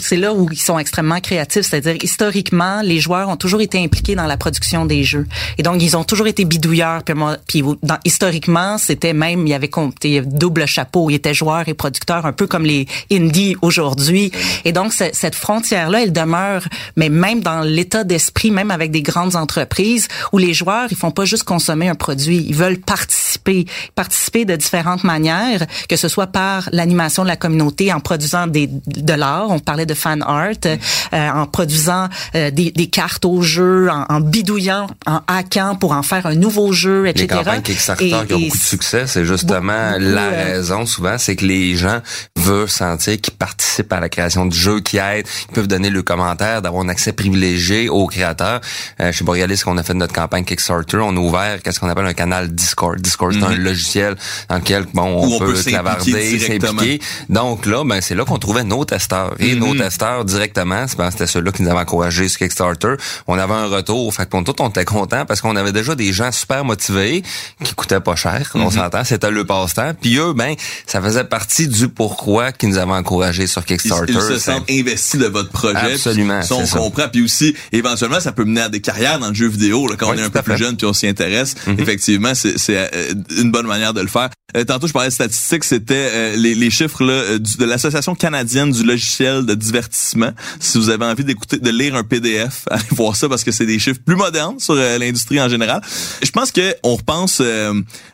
[0.00, 4.14] C'est là où ils sont extrêmement créatifs, c'est-à-dire historiquement les joueurs ont toujours été impliqués
[4.14, 5.26] dans la production des jeux
[5.56, 7.14] et donc ils ont toujours été bidouilleurs puis,
[7.46, 11.74] puis dans, historiquement, c'était même il y avait compté double chapeau il était joueur et
[11.74, 14.32] producteur, un peu comme les indies aujourd'hui.
[14.64, 16.64] Et donc, cette frontière-là, elle demeure,
[16.96, 21.10] mais même dans l'état d'esprit, même avec des grandes entreprises, où les joueurs, ils font
[21.10, 26.26] pas juste consommer un produit, ils veulent participer, participer de différentes manières, que ce soit
[26.26, 30.48] par l'animation de la communauté, en produisant des, de l'art, on parlait de fan art,
[30.66, 36.02] euh, en produisant euh, des, des, cartes au jeu, en, bidouillant, en hackant pour en
[36.02, 37.26] faire un nouveau jeu, etc.
[37.28, 41.36] Les campagnes Kickstarter qui ont beaucoup de succès, c'est justement la euh, raison souvent, c'est
[41.36, 42.00] que les gens
[42.36, 46.02] veulent sentir qu'ils participent à la création du jeu, qui aident, ils peuvent donner le
[46.02, 48.60] commentaire, d'avoir un accès privilégié aux créateurs.
[49.00, 52.06] Euh, chez Borealis, qu'on a fait notre campagne Kickstarter, on a ouvert qu'est-ce qu'on appelle
[52.06, 53.00] un canal Discord.
[53.00, 53.62] Discord, c'est un mhm.
[53.62, 54.16] logiciel
[54.48, 57.00] dans lequel bon, on, peut, clavarder, s'impliquer.
[57.28, 59.34] Donc là, ben c'est là qu'on trouvait nos testeurs.
[59.38, 59.80] Et nos mhm.
[59.80, 62.94] testeurs directement, c'était ceux-là qui nous avaient encouragé sur Kickstarter.
[63.26, 64.12] On avait un retour.
[64.14, 67.22] Fait que tout, on était content parce qu'on avait déjà des gens super motivés
[67.62, 68.50] qui coûtaient pas cher.
[68.54, 68.70] On mhm.
[68.70, 69.92] s'entend, c'était le passe-temps.
[70.00, 70.54] Puis eux, ben
[70.86, 74.12] ça faisait partie du pourquoi qu'ils nous avaient encouragé sur Kickstarter.
[74.12, 75.94] Ils, se sentent investis de votre projet.
[75.94, 76.40] Absolument.
[76.40, 77.08] Puis, on comprend.
[77.08, 79.86] Puis aussi, éventuellement, ça peut mener à des carrières dans le jeu vidéo.
[79.88, 81.80] Là, quand on est un peu plus jeune puis on s'y intéresse, mm-hmm.
[81.80, 84.30] effectivement, c'est euh, une bonne manière de le faire.
[84.56, 88.70] Euh, tantôt, je parlais de statistiques, c'était euh, les, les, chiffres là, de l'Association canadienne
[88.70, 90.32] du logiciel de divertissement.
[90.60, 93.66] Si vous avez envie d'écouter, de lire un PDF, allez voir ça parce que c'est
[93.66, 95.80] des chiffres plus modernes sur l'industrie en général.
[96.22, 97.40] Je pense que on repense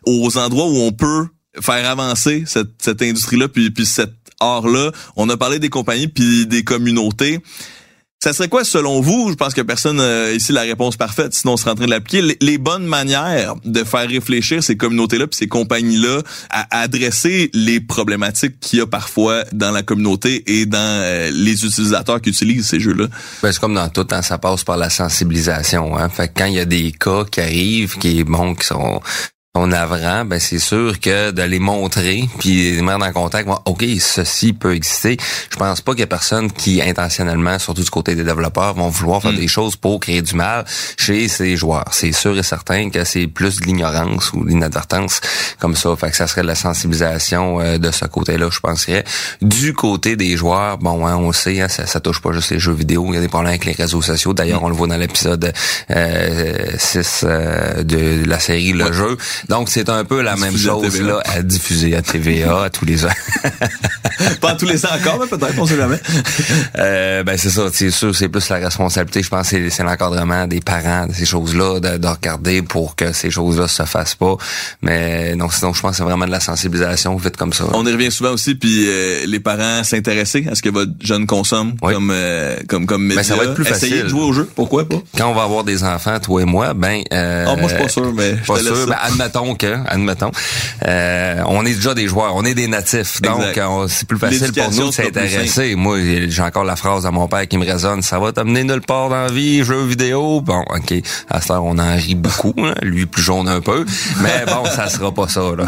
[0.05, 1.27] aux endroits où on peut
[1.62, 4.92] faire avancer cette, cette industrie-là, puis, puis cet art-là.
[5.16, 7.40] On a parlé des compagnies puis des communautés.
[8.21, 11.53] Ça serait quoi, selon vous, je pense que personne euh, ici la réponse parfaite, sinon
[11.53, 15.37] on serait en train de l'appliquer, les, bonnes manières de faire réfléchir ces communautés-là puis
[15.37, 20.79] ces compagnies-là à, adresser les problématiques qu'il y a parfois dans la communauté et dans
[20.81, 23.07] euh, les utilisateurs qui utilisent ces jeux-là?
[23.40, 25.97] Ben, c'est comme dans tout, hein, ça passe par la sensibilisation.
[25.97, 26.09] Hein.
[26.09, 29.01] Fait quand il y a des cas qui arrivent, qui, bon, qui sont
[29.59, 33.85] on navrant, ben c'est sûr que de les montrer puis les mettre en contact, ok,
[33.99, 35.16] ceci peut exister.
[35.51, 38.88] Je pense pas qu'il y a personne qui intentionnellement, surtout du côté des développeurs, vont
[38.88, 39.37] vouloir faire hmm.
[39.37, 40.64] des choses pour créer du mal
[40.97, 41.88] chez ces joueurs.
[41.90, 45.21] C'est sûr et certain que c'est plus de l'ignorance ou de l'inadvertance
[45.59, 45.94] comme ça.
[45.97, 49.05] Fait que ça serait de la sensibilisation euh, de ce côté-là, je penserais.
[49.42, 52.61] Du côté des joueurs, bon, hein, on sait, hein, ça, ça touche pas juste les
[52.61, 53.07] jeux vidéo.
[53.09, 54.35] Il y a des problèmes avec les réseaux sociaux.
[54.35, 54.66] D'ailleurs, hmm.
[54.66, 55.53] on le voit dans l'épisode
[55.90, 59.16] euh, 6 euh, de la série Le Jeu
[59.49, 61.07] Donc, c'est un peu la même à chose TVA.
[61.07, 63.09] là, à diffuser à TVA à tous les ans.
[64.41, 66.01] Pas tous les ans encore, mais peut-être, on sait jamais.
[66.79, 69.23] Euh, ben c'est ça, c'est sûr, c'est plus la responsabilité.
[69.23, 73.31] Je pense c'est- l'encadrement des parents de ces choses-là, de, de regarder pour que ces
[73.31, 74.37] choses-là se fassent pas.
[74.83, 77.65] Mais non, sinon, je pense que c'est vraiment de la sensibilisation vite comme ça.
[77.73, 81.27] On y revient souvent aussi, puis euh, les parents s'intéresser à ce que votre jeune
[81.27, 81.95] consomme Oui.
[81.95, 83.17] comme euh, comme comme média.
[83.17, 84.05] Ben, ça va être plus Essayez facile.
[84.05, 84.49] de jouer au jeu.
[84.55, 84.97] Pourquoi pas?
[85.17, 87.83] Quand on va avoir des enfants, toi et moi, ben euh, Ah, moi, je suis
[87.83, 88.87] pas sûr, mais je pas te laisse sûr.
[88.87, 90.31] Ben, admettons que, admettons,
[90.87, 93.66] euh, on est déjà des joueurs, on est des natifs, donc Exact.
[93.68, 95.74] on- c'est plus facile pour nous de s'intéresser.
[95.74, 95.98] Moi,
[96.29, 99.09] j'ai encore la phrase à mon père qui me résonne ça va t'amener nulle part
[99.09, 100.40] dans la vie, jeux vidéo?
[100.40, 100.94] Bon, ok,
[101.31, 103.85] à ce heure, on en rit beaucoup, hein, lui plus jaune un peu,
[104.20, 105.64] mais bon, ça sera pas ça là.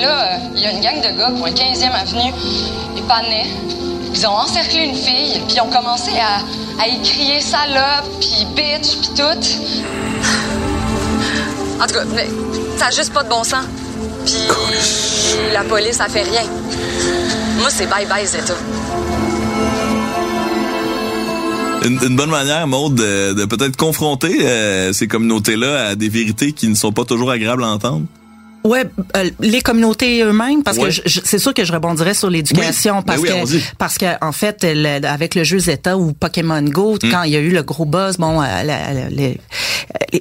[0.00, 2.32] Là, il y a une gang de gars qui ont le 15e avenue,
[2.94, 3.46] les panais.
[4.16, 6.38] Ils ont encerclé une fille, puis ils ont commencé à,
[6.82, 9.38] à y crier salope, puis bitch, puis tout.
[11.82, 12.28] En tout cas, mais
[12.78, 13.64] ça a juste pas de bon sens.
[14.24, 14.34] Puis
[15.52, 16.42] la police, ça fait rien.
[17.58, 18.54] Moi, c'est bye-bye, Zeta.
[21.84, 26.52] une, une bonne manière, Maud, de, de peut-être confronter euh, ces communautés-là à des vérités
[26.52, 28.06] qui ne sont pas toujours agréables à entendre.
[28.66, 28.84] Ouais,
[29.16, 30.84] euh, les communautés eux-mêmes, parce Ouais.
[30.84, 33.76] que je- je- c'est sûr que je rebondirais sur l'éducation, Oui, parce ben oui, que
[33.78, 37.10] parce que en fait, le- avec le jeu Zeta ou Pokémon Go, Hmm.
[37.10, 39.32] quand il y a eu le gros buzz, bon, euh, euh,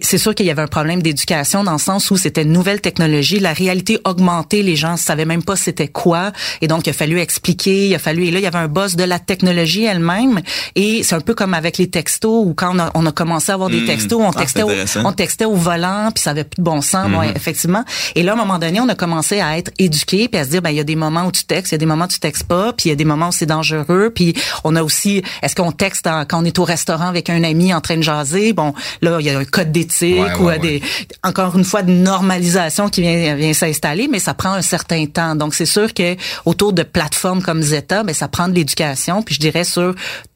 [0.01, 2.81] c'est sûr qu'il y avait un problème d'éducation dans le sens où c'était une nouvelle
[2.81, 6.31] technologie, la réalité augmentée, les gens savaient même pas c'était quoi,
[6.61, 8.67] et donc il a fallu expliquer, il a fallu, et là il y avait un
[8.67, 10.41] buzz de la technologie elle-même,
[10.75, 13.51] et c'est un peu comme avec les textos, où quand on a, on a commencé
[13.51, 13.85] à avoir des Hmm.
[13.85, 14.69] textos, on Ah, textait, au,
[15.03, 17.35] on textait au volant, puis ça avait plus de bon sens, bon, Mm-hmm.
[17.35, 17.83] effectivement.
[18.15, 20.49] Et là, à un moment donné, on a commencé à être éduqué, puis à se
[20.49, 22.05] dire, ben il y a des moments où tu textes, il y a des moments
[22.05, 24.75] où tu textes pas, puis il y a des moments où c'est dangereux, puis on
[24.75, 27.81] a aussi, est-ce qu'on texte en- quand on est au restaurant avec un ami en
[27.81, 30.81] train de jaser, bon, là il y a un code d'éthique Ouais, ou ouais, des,
[31.23, 35.35] encore une fois de normalisation qui vient vient s'installer, mais ça prend un certain temps.
[35.35, 39.35] Donc c'est sûr que autour de plateformes comme Zeta, ben ça prend de l'éducation, puis
[39.35, 39.93] je dirais sur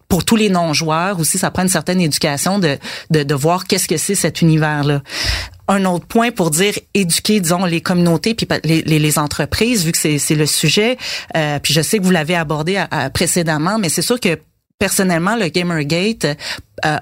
[0.08, 2.78] pour tous les non-joueurs aussi, ça prend une certaine éducation de,
[3.12, 5.02] de, de voir qu'est-ce que c'est cet univers-là.
[5.70, 9.92] Un autre point pour dire éduquer, disons, les communautés puis les, les, les entreprises, vu
[9.94, 10.98] que c'est le sujet.
[11.38, 14.38] Euh, puis je sais que vous l'avez abordé à- à- précédemment, mais c'est sûr que
[14.80, 16.34] personnellement, le Gamergate, euh,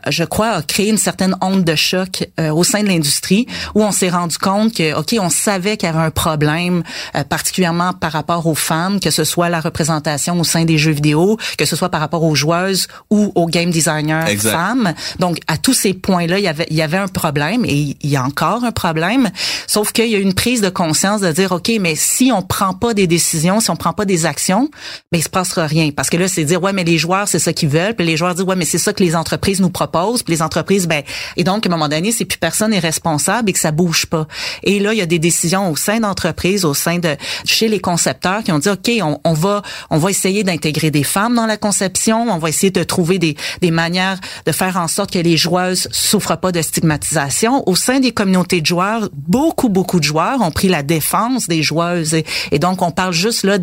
[0.09, 3.83] je crois, a créé une certaine onde de choc euh, au sein de l'industrie où
[3.83, 6.83] on s'est rendu compte que, OK, on savait qu'il y avait un problème,
[7.15, 10.91] euh, particulièrement par rapport aux femmes, que ce soit la représentation au sein des jeux
[10.91, 14.51] vidéo, que ce soit par rapport aux joueuses ou aux game designers Exact.
[14.51, 14.93] femmes.
[15.19, 18.09] Donc, à tous ces points-là, il y avait, il y avait un problème et il
[18.09, 19.29] y a encore un problème.
[19.67, 22.73] Sauf qu'il y a une prise de conscience de dire, OK, mais si on prend
[22.73, 24.69] pas des décisions, si on prend pas des actions,
[25.11, 25.91] ben, il se passera rien.
[25.91, 27.95] Parce que là, c'est dire, ouais, mais les joueurs, c'est ça qu'ils veulent.
[27.95, 30.23] Puis les joueurs disent, ouais, mais c'est ça que les entreprises nous proposent.
[30.23, 31.03] Puis les entreprises, ben,
[31.36, 34.06] et donc, à un moment donné, c'est plus personne est responsable et que ça bouge
[34.06, 34.27] pas.
[34.63, 37.80] Et là, il y a des décisions au sein d'entreprises, au sein de, chez les
[37.80, 38.89] concepteurs qui ont dit, OK,
[39.23, 42.27] on, va, on va essayer d'intégrer des femmes dans la conception.
[42.30, 45.88] On va essayer de trouver des, des manières de faire en sorte que les joueuses
[45.91, 47.67] souffrent pas de stigmatisation.
[47.67, 51.63] Au sein des communautés de joueurs, beaucoup, beaucoup de joueurs ont pris la défense des
[51.63, 52.13] joueuses.
[52.13, 53.58] Et, et donc, on parle juste là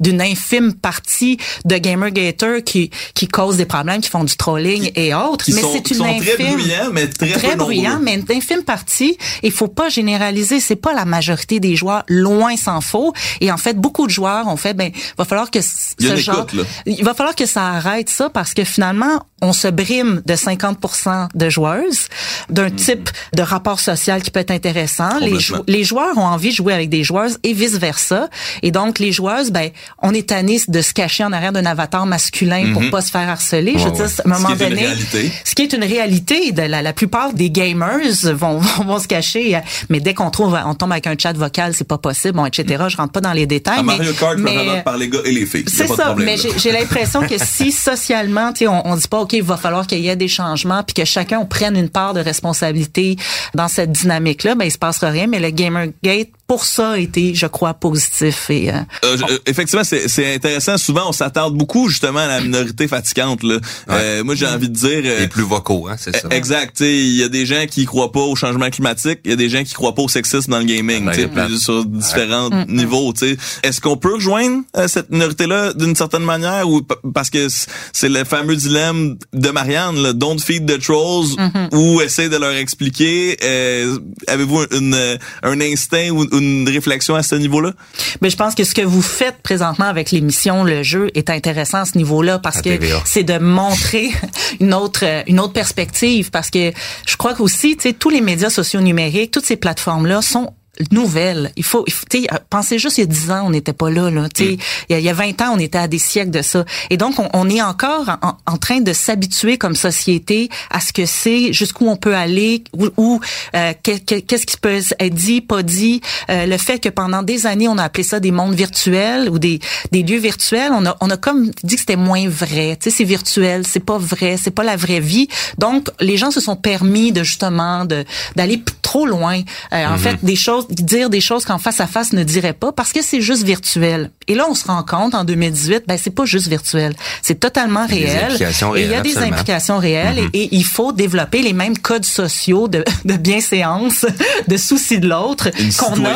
[0.00, 5.14] d'une infime partie de Gamergater qui, qui cause des problèmes, qui font du trolling et
[5.14, 5.43] autres.
[5.44, 7.90] Qui mais sont, c'est qui une sont infime très bruyants, mais très, très peu bruyant,
[7.90, 8.04] nombreux.
[8.04, 9.16] mais une infime partie.
[9.42, 10.60] Il faut pas généraliser.
[10.60, 13.12] C'est pas la majorité des joueurs, loin s'en faut.
[13.40, 16.16] Et en fait, beaucoup de joueurs ont fait, ben, va falloir que Il ce une
[16.16, 20.22] genre, écoute, il va falloir que ça arrête ça parce que finalement, on se brime
[20.24, 22.08] de 50% de joueuses,
[22.48, 25.18] d'un type de rapport social qui peut être intéressant.
[25.20, 25.64] Les, jou- Complètement.
[25.78, 28.28] les joueurs ont envie de jouer avec des joueuses et vice versa.
[28.62, 29.70] Et donc, les joueuses, ben,
[30.02, 33.28] on est tanné de se cacher en arrière d'un avatar masculin pour pas se faire
[33.28, 33.74] harceler.
[33.76, 35.32] Je veux Ouais, dire, à un moment donné, réalité.
[35.44, 38.00] Ce qui est une réalité de la, la plupart des gamers
[38.34, 41.32] vont, vont, vont se cacher, euh, mais dès qu'on trouve, on tombe avec un chat
[41.32, 42.84] vocal, c'est pas possible, bon, etc.
[42.88, 43.78] Je rentre pas dans les détails.
[43.78, 45.64] À mais, Mario Kart, mais, par les gars et les filles.
[45.66, 49.32] C'est ça, problème, mais j'ai l'impression que si socialement, tu on, on dit pas, ok,
[49.32, 52.14] il va falloir qu'il y ait des changements, puis que chacun on prenne une part
[52.14, 53.16] de responsabilité
[53.54, 55.26] dans cette dynamique-là, ben il se passera rien.
[55.26, 59.84] Mais le Gamergate, pour ça, a été, je crois, positif et euh, Euh, euh, effectivement,
[59.84, 60.76] c'est c'est intéressant.
[60.78, 63.42] Souvent, on s'attarde beaucoup justement à la minorité fatigante.
[63.42, 63.58] Là.
[63.90, 65.02] Euh, moi, j'ai envie de dire...
[65.04, 66.28] euh, Les plus vocaux, hein, c'est ça.
[66.30, 66.76] Exact.
[66.76, 69.20] tu sais, Il y a des gens qui croient pas au changement climatique.
[69.24, 71.04] Il y a des gens qui croient pas au sexisme dans le gaming.
[71.06, 71.48] Ben, tu sais, les plates.
[71.48, 73.12] puis sur différents Mm, niveaux.
[73.12, 73.36] tu sais.
[73.62, 76.82] Est-ce qu'on peut rejoindre euh, cette minorité-là d'une certaine manière ou
[77.14, 77.46] parce que
[77.92, 81.74] c'est le fameux dilemme de Marianne, là, don't feed the trolls Mm-hmm.
[81.74, 83.36] ou essayer de leur expliquer.
[83.42, 87.72] euh, Avez-vous une, euh, un instinct ou, une réflexion à ce niveau-là?
[88.20, 91.78] Mais je pense que ce que vous faites présentement avec l'émission, le jeu, est intéressant
[91.78, 94.10] à ce niveau-là parce À que c'est de montrer
[94.60, 96.30] une autre une autre perspective.
[96.30, 96.72] Parce que
[97.06, 100.52] je crois qu'aussi, tu sais, tous les médias sociaux numériques, toutes ces plateformes-là sont
[100.90, 101.52] nouvelles.
[101.56, 103.90] Il faut, il faut tu pensez juste il y a 10 ans, on n'était pas
[103.90, 104.28] là, là.
[104.28, 104.58] Tu sais,
[104.88, 106.64] il y a- il y a 20 ans, on était à des siècles de ça.
[106.90, 110.92] Et donc, on, on est encore en, en train de s'habituer comme société à ce
[110.92, 113.20] que c'est, jusqu'où on peut aller, ou, ou,
[113.54, 116.00] euh, que- que- qu'est-ce qui peut être dit, pas dit.
[116.30, 119.38] Euh, le fait que pendant des années, on a appelé ça des mondes virtuels ou
[119.38, 119.60] des,
[119.92, 122.76] des lieux virtuels, on a, on a comme dit que c'était moins vrai.
[122.80, 125.28] Tu sais, c'est virtuel, c'est pas vrai, c'est pas la vraie vie.
[125.58, 128.04] Donc, les gens se sont permis de justement de
[128.36, 129.40] d'aller trop loin.
[129.72, 132.72] Euh, En fait, des choses, dire des choses qu'en face à face ne dirait pas
[132.72, 134.10] parce que c'est juste virtuel.
[134.28, 137.86] Et là, on se rend compte en 2018, ben c'est pas juste virtuel, c'est totalement
[137.90, 138.24] Il y a des réel.
[138.32, 139.32] implications Et il y a réelles, des absolument.
[139.36, 144.06] implications réelles et, et il faut développer les mêmes codes sociaux de, de bienséance,
[144.48, 146.14] de souci de l'autre Une qu'on a,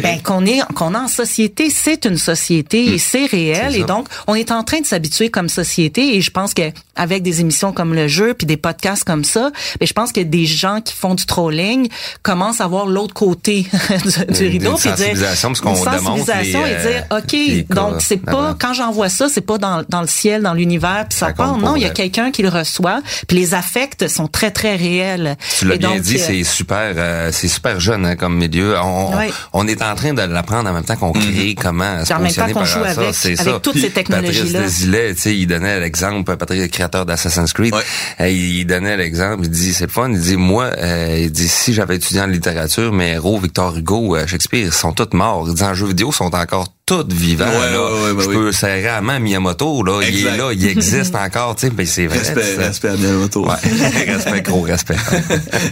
[0.00, 3.76] ben, qu'on est qu'on a en société, c'est une société et c'est réel.
[3.76, 6.62] Et donc on est en train de s'habituer comme société et je pense que
[6.96, 10.20] avec des émissions comme le jeu puis des podcasts comme ça, ben je pense que
[10.20, 11.88] des gens qui font du trolling
[12.22, 13.66] commencent à voir l'autre côté
[14.28, 18.56] du, rideau puis dire parce qu'on sensibilisation les, et dire euh, OK, donc c'est pas
[18.58, 21.56] quand j'envoie ça, c'est pas dans, dans le ciel, dans l'univers puis ça, Ça part.
[21.58, 25.36] Non, il y a quelqu'un qui le reçoit puis les affects sont très très réels.
[25.58, 28.76] Tu l'as bien dit, euh, c'est super, euh, c'est super jeune hein, comme milieu.
[28.82, 29.10] On,
[29.52, 32.18] on est en train de l'apprendre en même temps qu'on crée comment se Puis en
[32.20, 33.20] même temps positionner qu'on par joue rapport à avec- ça.
[33.20, 33.60] C'est avec ça.
[33.60, 34.60] toutes ces technologies-là.
[34.60, 38.34] Patrice Desilets, tu sais, il donnait l'exemple, Patrice, le créateur d'Assassin's Creed, Ouais.
[38.34, 41.72] il donnait l'exemple, il dit, c'est le fun, il dit, moi, euh, il dit, si
[41.74, 45.48] j'avais étudié en littérature, mes héros, Victor Hugo, euh, Shakespeare, sont tous morts.
[45.62, 47.46] En jeux vidéo, sont encore tous vivants.
[47.46, 47.82] Ouais, là.
[47.82, 48.34] ouais, ouais, bah Je oui.
[48.34, 51.86] peux serrer la main à Miyamoto, là, il est là, il existe encore, tu sais,
[51.86, 52.18] c'est vrai.
[52.18, 53.46] Respect, respect à Miyamoto.
[53.46, 53.54] Ouais,
[54.06, 54.96] respect, gros respect.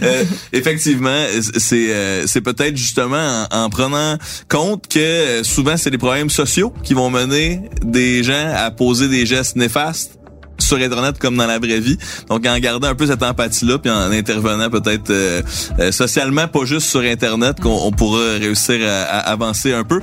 [0.01, 1.23] Euh, effectivement,
[1.57, 4.17] c'est euh, c'est peut-être justement en, en prenant
[4.49, 9.25] compte que souvent c'est des problèmes sociaux qui vont mener des gens à poser des
[9.25, 10.17] gestes néfastes
[10.57, 11.97] sur internet comme dans la vraie vie.
[12.29, 15.41] Donc en gardant un peu cette empathie là puis en intervenant peut-être euh,
[15.79, 19.99] euh, socialement pas juste sur internet qu'on on pourra réussir à avancer un peu.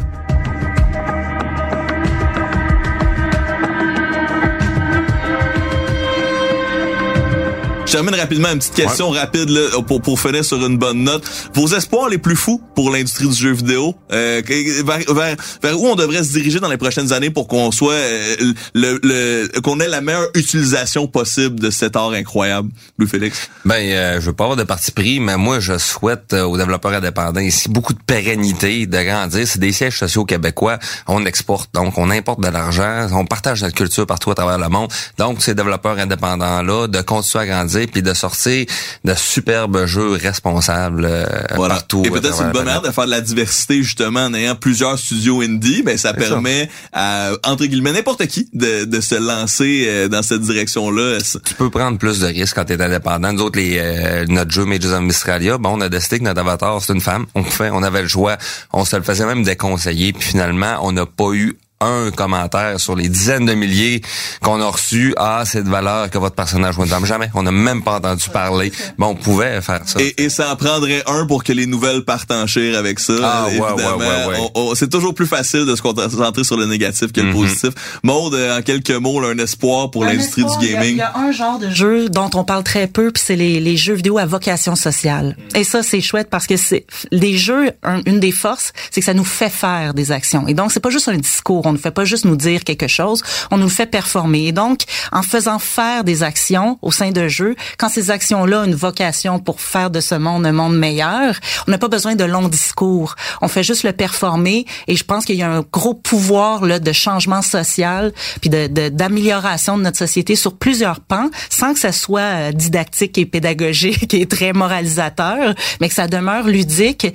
[7.91, 11.25] Je termine rapidement une petite question rapide là, pour, pour finir sur une bonne note.
[11.55, 15.89] Vos espoirs les plus fous pour l'industrie du jeu vidéo, euh, vers, vers, vers où
[15.89, 19.81] on devrait se diriger dans les prochaines années pour qu'on soit euh, le, le qu'on
[19.81, 23.51] ait la meilleure utilisation possible de cet art incroyable, Louis Félix.
[23.65, 26.57] Ben, euh, je veux pas avoir de parti pris, mais moi, je souhaite euh, aux
[26.57, 29.49] développeurs indépendants ici beaucoup de pérennité, de grandir.
[29.49, 30.79] C'est des sièges sociaux québécois.
[31.09, 34.69] On exporte, donc on importe de l'argent, on partage notre culture partout à travers le
[34.69, 34.93] monde.
[35.19, 38.67] Donc, ces développeurs indépendants-là, de continuer à grandir puis de sortir
[39.05, 41.75] de superbes jeux responsables euh, Voilà.
[41.75, 42.03] partout.
[42.05, 44.99] Et peut-être c'est une bonne manière de faire de la diversité justement en ayant plusieurs
[44.99, 50.09] studios indie, ben ça permet à entre guillemets n'importe qui de, de se lancer euh,
[50.09, 51.19] dans cette direction-là.
[51.45, 53.33] tu peux prendre plus de risques quand tu es indépendant.
[53.33, 56.41] Nous autres, les, euh, notre jeu Mages of Mystralia, bon, on a décidé que notre
[56.41, 57.27] avatar, c'est une femme.
[57.35, 58.37] On fait, on avait le choix.
[58.73, 60.13] On se le faisait même déconseiller.
[60.13, 64.03] Puis finalement, on n'a pas eu un commentaire sur les dizaines de milliers
[64.43, 65.15] qu'on a reçus.
[65.45, 67.07] C'est de valeur que votre personnage femme.
[67.07, 67.31] Jamais.
[67.35, 68.71] On n'a même pas entendu parler.
[68.99, 70.01] Bon, on pouvait faire ça.
[70.01, 73.15] Et, et ça en prendrait un pour que les nouvelles partent en chire avec ça.
[73.23, 73.97] Ah, ouais, évidemment.
[73.99, 77.35] ouais, ouais, c'est toujours plus facile de se concentrer sur le négatif que le Mhm.
[77.35, 77.71] positif.
[78.03, 80.91] Maude, euh, en quelques mots, là, un espoir pour l'industrie du il y a- gaming.
[80.95, 83.61] Il y, a un genre de jeu dont on parle très peu, puis c'est les,
[83.61, 85.37] les jeux vidéo à vocation sociale.
[85.55, 89.07] Et ça, c'est chouette parce que c'est les jeux, un- une des forces, c'est que
[89.07, 90.47] ça nous fait faire des actions.
[90.49, 91.70] Et donc, c'est pas juste un discours.
[91.71, 93.23] On ne fait pas juste nous dire quelque chose.
[93.51, 94.47] On nous le fait performer.
[94.49, 94.81] Et donc,
[95.13, 99.39] en faisant faire des actions au sein de jeux, quand ces actions-là ont une vocation
[99.39, 101.35] pour faire de ce monde un monde meilleur,
[101.67, 103.15] on n'a pas besoin de longs discours.
[103.41, 104.67] On fait juste le performer.
[104.89, 108.67] Et je pense qu'il y a un gros pouvoir là de changement social puis de
[108.67, 113.27] de- d'amélioration de, notre société sur plusieurs pans, sans que ça soit euh, didactique et
[113.27, 117.07] pédagogique et très moralisateur, mais que ça demeure ludique,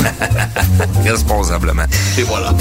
[1.04, 1.84] Responsablement.
[2.18, 2.54] Et voilà.